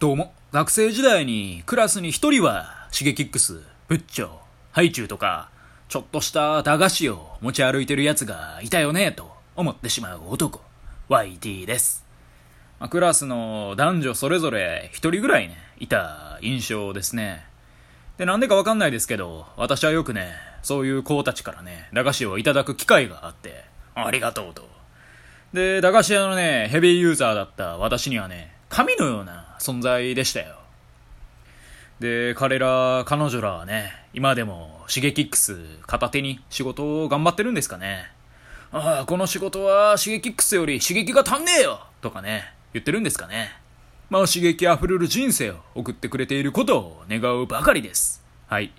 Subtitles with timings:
[0.00, 4.30] どうも、学生時代にクラスに一人は、シゲキックス、ブッチョ、
[4.72, 5.50] ハイチュウとか、
[5.90, 10.62] ちょっとした駄菓子を持ち歩いてる奴がいたよね、と思ってしまう男、
[11.10, 12.06] YT です。
[12.78, 17.44] まあクラスの男女それぞれ一人ぐらいね、いた印象ですね。
[18.16, 20.32] で、なんでかわかんないですけど、私はよくね、
[20.62, 24.66] そういう子たちからね、駄菓子をいただく機会があって、ありがとうと。
[25.52, 30.56] で、駄菓子屋のね、ヘビーユーザーだった私にはね、神のような存在でしたよ。
[32.00, 38.10] で、彼ら、彼女らはね、今でもシゲキックス片手に仕事を頑張ってるんですかね。
[38.72, 43.52] ああ、この仕事はシゲキックスより刺激が足んねえよとかね、言ってるんですかね。
[44.08, 48.24] まあ刺激あふれる人生を送ってくれていることを願うばかりです。
[48.48, 48.72] はい。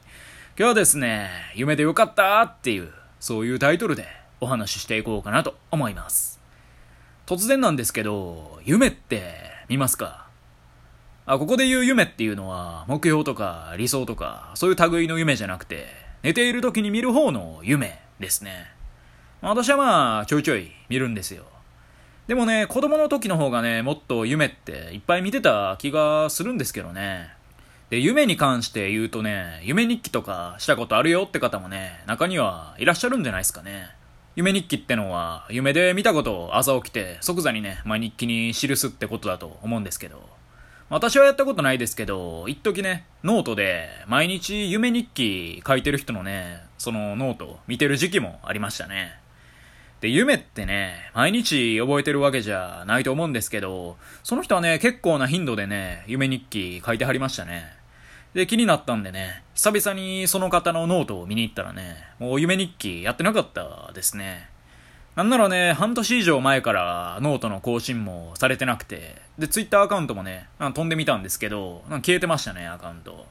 [0.58, 4.08] 今日はですね、夢でよかったっていう、そういうタイトルで
[4.40, 6.42] お話ししていこうかなと思います。
[7.28, 9.36] 突然なんですけど、夢って
[9.70, 10.31] 見ますか？
[11.32, 15.88] あ、ここで言う夢っていうのは、目標とか理想とか、そういう類の夢じゃなくて、
[16.24, 18.68] 寝ている時に見る方の夢ですね。
[19.40, 21.46] 私はまあ、ちょいちょい見るんですよ。
[22.28, 27.30] でもね、子供の時の方がね、もっと夢っていっぱい見てた気がするんですけどね。
[27.90, 33.88] で、夢に関して言うとね、夢日記とかしたことあるよって方もね、中にはいらっしゃるんじゃないですかね。
[34.36, 40.41] 夢日記ってのは、夢で見たことを朝起きて即座にね、まあ、日記に記すってことだと思うんですけど、
[40.92, 49.14] 私はやったことないですけど、一時ね、ノートで毎日夢日記書いてる人のね、そのノート見てる時期もありましたね。
[50.02, 57.72] で、夢ってね、毎日覚えてるわけじゃないと思うんですけど、その人はね、結構な頻度でね、夢日記書いてはりましたね。
[58.34, 64.51] で、気になったんでね、久々にその方のノートを見に行ったらね、もう夢日記やってなかったですね。
[65.16, 73.28] なんならね、半年以上前からノートの更新もされてなくて、で、ツイッターアカウントもね、飛んでみたんですけど、消えてましたね、アカウント。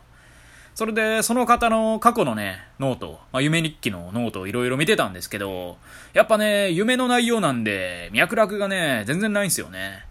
[0.74, 5.78] それで、その方の過去のね、ノート、まあ、夢日記のノートをいろいろ見てたんですけど、
[6.12, 10.04] やっぱね、夢の内容なんで、脈絡がね、全然ないんですよね。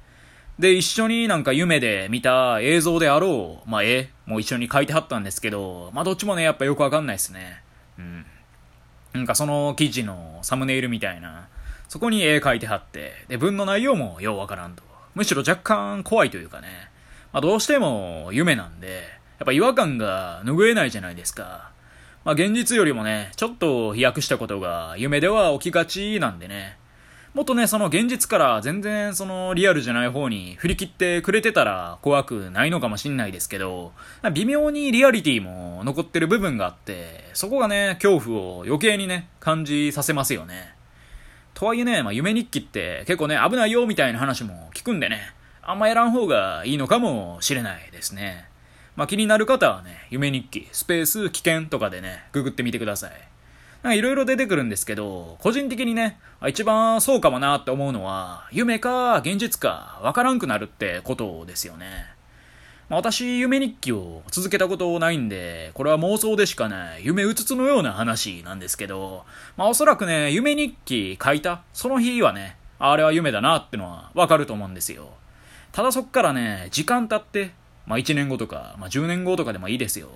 [0.58, 7.62] で、一緒になんか夢で見た映像であろう、まあ、絵も一緒に書いてはったんですけど、まあ、どっちもね、やっぱよくわかんないですね。
[8.00, 8.26] うん。
[9.14, 11.48] なんかその記事のサムネイルみたいな、
[11.90, 14.84] そこに絵描いてはって、で、文の内容もようわからんと。
[15.16, 16.68] むしろ若干怖いというかね。
[17.34, 19.04] まあ、どうしても夢なんで、
[19.40, 21.72] やっぱ違和感が拭えないじゃないですか。
[22.24, 26.78] まあ、現実よりもね、ちょっと飛躍したことが夢では起きがちなんでね。
[27.34, 33.94] もっとね、その現実から全然そのリアルじゃない方に振り切ってくれてたら怖くないのかもしんないですけど、
[34.34, 40.79] 微妙にリアリティも残ってる部分があって、そこがね、恐怖を余計にね、感じさせますよね。
[41.59, 48.46] とはいえね、まあ、夢日記って結構ね、危ないよみたいな話も聞くんでね、あんまやらん方がいいのかもしれないですね。
[48.96, 53.12] まあ、気になる方はね、夢日記、スペース危険とかでね、ググってみてください。
[53.84, 56.18] なんかいろいろ出てくるんですけど、個人的にね、
[56.48, 62.19] 一番そうかもなって思うのは、夢か現実かわからんくなるってことですよね。
[62.90, 69.26] ま、私、夢日記を続けたことないんで、これは妄想でしかない夢うつつのような話なんですけど、
[69.58, 75.10] まあおそらくね、夢日記書いた、その日はね、あれは夢だなってのはわかると思うんですよ。
[75.72, 77.54] ただそっからね、時間経って、
[77.86, 80.10] まあ1年後とか、まあ10年後とかでもいいですよ。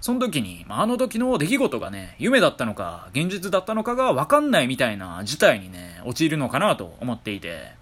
[0.00, 7.72] その時に、まあ、あの時の出来事がね、夢だったのか、現実だったのかがわかんないみたいな事態にね、陥るのかなと思っていて、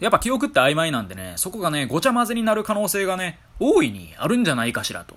[0.00, 5.16] やっぱ記憶って曖昧なんでね、そこがね、ごちゃ混ぜになる可能性がね、大いにあるんじゃないかしらと。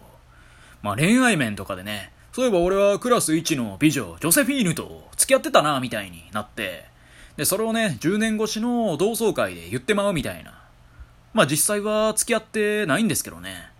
[0.82, 6.86] まあ恋愛面とかでね、そういえば俺はクラス1の美女、ジョセフィーヌと付き合ってたな、みたいになって、
[7.36, 10.60] で、それをね、10年越しの同窓会で言ってまうみたいな。
[11.34, 13.72] まあ実際は付き合ってないんですけどね。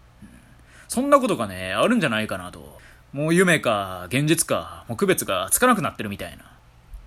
[0.88, 2.80] そんなことがね、あるんじゃないかなと。
[3.14, 6.44] もう夢か、現実か、もう区別がつかなくなってるみたいな。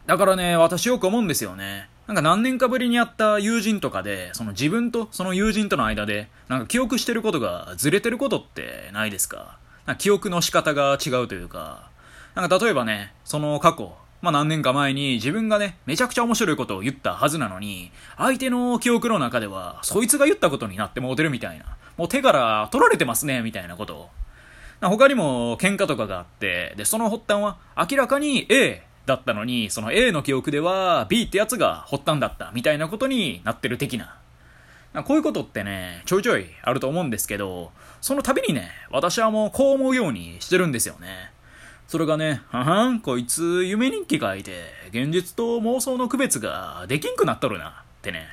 [0.06, 1.89] だからね、私よく思うんですよね。
[2.10, 9.61] なんか何年かぶりに会った友人とかで、その自分とその友人との間で、なんか記憶してることがずれてることってないですか？
[9.87, 11.88] なんか記憶の仕方が違うというか、
[12.35, 13.93] なんか例えばね、その過去、
[14.23, 21.64] まあ何年か前に自分がね、めちゃくちゃ面白いことを言ったはずなのに、相手の記憶の中では、そいつが言ったことになってもうてるみたいな。
[21.96, 24.11] もう手から取られてますね、みたいなことを。
[24.81, 27.58] 他にも喧嘩とかがあって、で、その発端は
[27.88, 34.17] 明らかに A だったのに、その A の記憶では B ってやつが発端だったみたいなことになってる的な。
[35.05, 37.70] こういうことってね、ちょいちょいあると思うんですけど、
[38.00, 41.32] その度にね、私はもうこう思うようにしてるんですよね。
[41.87, 48.26] それがね、ははん、こいつ夢日記書いて、現実と妄想の区別ができんくなっとるな、ってね。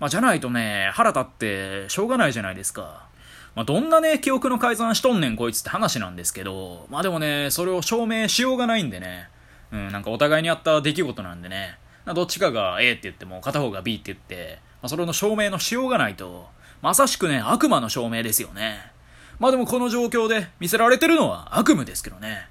[0.00, 3.06] まあ、じゃないとね、腹立ってしょうがないじゃないですか。
[3.54, 9.28] まあ、どんなね、記憶の改ざんしとんねんこいつって話なんですけど、まあでもね、それを証明しようがないんでね、
[9.72, 16.48] うん、なんかお互いにあった出来事なんでね、どっちかが A って言っても片方が B って言って、まあ、それの証明のしようがないと、
[16.80, 18.92] まさしくね、悪魔の証明ですよね。
[19.38, 22.48] まあでもこの状況で見せられてるのは悪夢ですけどね。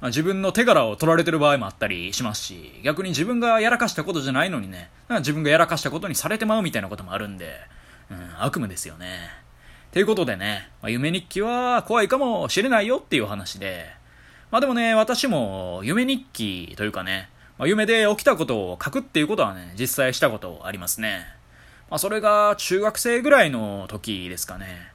[0.00, 7.60] まあ、自分の手柄を取られてる場合もあったりしますし、逆に自分がやらかしたことじゃないのにね、自分がやらかしたことにされてまうみたいなこともあるんで、
[8.10, 9.30] うん、悪夢ですよね。
[9.92, 13.90] ということでね、まあ、夢日記は怖いかもしれないよっていう話で、
[14.52, 21.24] まあでもね、私も夢日記というかね、まあ、夢で起きたことを書くっていうことはね、実際したことありますね。
[21.88, 24.92] まあそれが中学生ぐらいの時ですかね。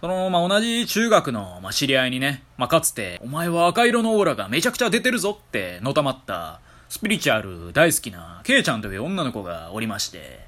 [0.00, 10.46] その、まあ、同じ中学の、まあ、知り合いにね、まあ、かつて、お前は赤色のオーラがめちゃくちゃ出てるぞってのたまった、スピリチュアル大好きな、ケイちゃんという女の子がおりまして、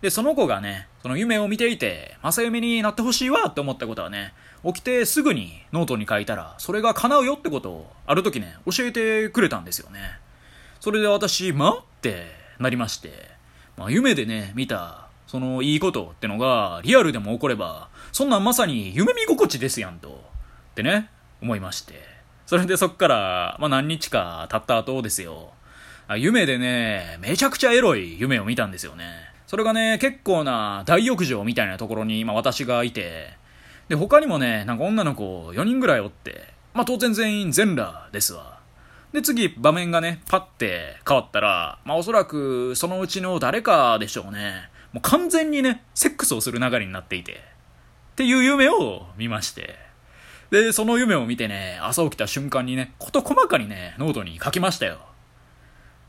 [0.00, 4.32] で、その子がね、その夢を見ていて、正夢になってほしいわって思ったことはね、
[4.64, 10.00] 起きてすぐにノートに書いたら、それが叶うよってことを、ある時ね、教えてくれたんですよね。
[10.80, 12.26] それで私、まって
[12.60, 13.30] なりまして、
[13.76, 20.08] まあ、夢でね、見た、そのいいことってのが、リアルでも起これば、そんなんまさに夢見心地ですやんと。
[20.70, 21.10] ってね、
[21.42, 22.00] 思いまして。
[22.46, 25.52] それでそっから、まあ、何日か経った後ですよ。
[26.16, 29.37] 夢でね、めちゃくちゃエロい夢を見たんですよね。
[29.48, 33.30] それがね、結構な大浴場みたいなところに今私がいて、
[33.88, 38.60] で、他にもね、なんか女の子4人ぐらいおって、まあ当然全員全裸ですわ。
[39.14, 44.68] で、次、場面がね、パッて変わったら、まあおそらくそのうちの誰かでしょうね。
[44.92, 47.32] もう完全にね、セックスをする流れになっていて。
[47.32, 47.34] っ
[48.16, 49.76] ていう夢を見まして。
[50.50, 54.98] で、その夢を見てね、朝起きた瞬間にね、事細かにね、ノートに書きましたよ。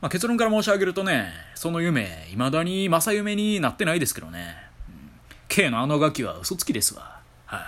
[0.01, 4.55] まあ、結論から申し上げるとね、その夢、未だに正夢になってないですけどね。
[4.87, 5.09] うん、
[5.49, 7.19] K のあのガキは嘘つきですわ。
[7.45, 7.61] はい。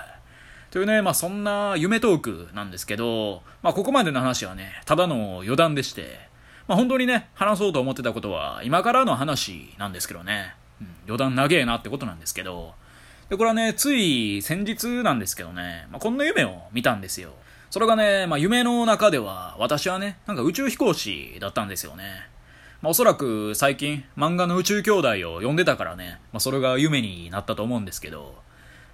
[0.72, 6.20] というね、まあそんな夢トークなんですけど、まあここまでの話はね、ただの余談でして、
[6.68, 10.56] まあ本当にね、話そうと思ってたことは今からの話なんですけどね。
[10.80, 12.74] うん、余談長えなってことなんですけど、
[13.32, 17.34] で、これはね、つい先日なんですけどね、まあ、こんな夢を見たんですよ。
[17.72, 22.04] それがね、まあ、夢の中では、私はね、なんか宇宙飛行士だったんですよね。
[22.82, 28.36] まあ、おそらく最近、漫画の宇宙兄弟を読んでたからね、まあ、それが夢になったと思うんですけど、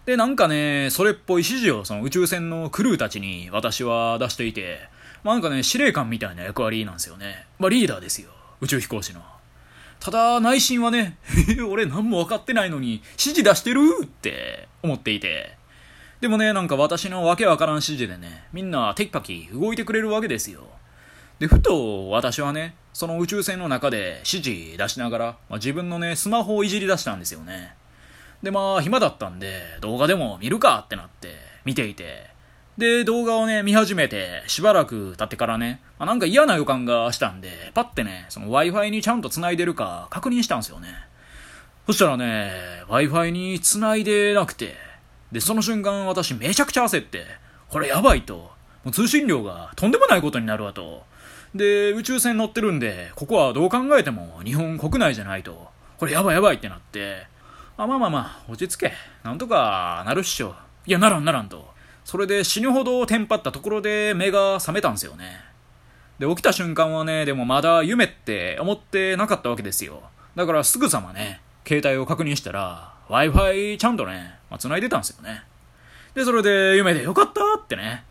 [0.06, 4.78] で、なんかね、それっぽい指示をその宇宙船のクルーたちに私は出していて、
[5.24, 7.48] まあ、なんかね、司令官みたいな役割なんですよね。
[7.58, 8.30] まあ、リーダーですよ。
[8.62, 9.24] 宇宙飛行士の。
[10.00, 11.18] ただ、内心はね、
[11.68, 15.57] 俺何も分かってないのに指示出してるって思っていて。
[16.20, 20.64] でもね、なんか私のわけわからん指示でね、みんなテキパキ動いてくれるわけですよ。
[21.38, 27.76] で、ふと私はね、その宇宙船の中で指示出しながら、まあ、自分のね、スマホをいじり出したんですよね。
[28.42, 31.36] で、まあ、暇だったんで、動画でも見るかってなって、
[31.66, 32.32] 見ていて、
[32.80, 40.90] で、動画をね、見始めて、しばらく経ってからね、まあ、なんか嫌な予感がしたんで、パッてね、その Wi-Fi にちゃんと繋いでるか確認したんですよね。
[41.86, 42.52] そしたらね、
[42.88, 44.87] Wi-Fi に繋いでなくて、
[45.32, 47.26] で、その瞬間私めちゃくちゃ焦って、
[47.70, 48.36] これやばいと、
[48.84, 51.04] もう通信量がとんでもないことになるわと。
[51.54, 55.70] で、宇宙船乗ってるんで、ここはどう考えても日本国内じゃないと。
[55.98, 57.28] これやばいやばいってなって、
[57.78, 58.94] あ、まあまあまあ、落ち着け。
[59.24, 60.56] なんとかなるっしょ。
[60.86, 61.68] いや、ならんならんと。
[62.06, 65.42] それで死ぬほどテンパったところで目が覚めたんですよね。
[66.20, 70.04] で、起きた瞬間はね、でもまだ夢って思ってなかったわけですよ。
[70.36, 75.44] だからすぐさまね、携帯を確認したら、Wi-Fi ちゃんとね、まあ、繋いでたんですよね。
[76.14, 78.04] で、それで夢でよかったってね。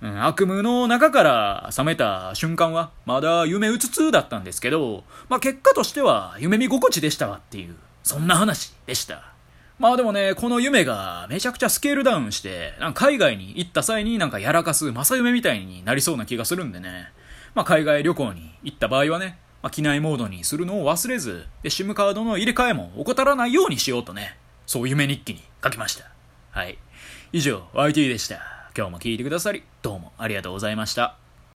[0.00, 9.32] うん、悪夢の中から覚めた瞬間は、まだ夢うつつだったんですけど、まあ結果としては夢見心地でしたわっていう、そんな話でした。
[9.78, 17.08] まあでもね、この夢がめちゃくちゃスケールダウンして、なんか海外に行った際になんかやらかす正夢みたいになりそうな気がするんでね。
[17.54, 26.10] まあ海外旅行に行った場合はね、まあ、機内モードにするのを忘れず、で、SIM カードの入れ替えも怠らないようにしようとね、そう夢日記に書きました。
[26.50, 26.78] はい。
[27.32, 28.70] 以上、YT でした。
[28.76, 31.23] 今日も聞いてくださり、どうもありがとうございました。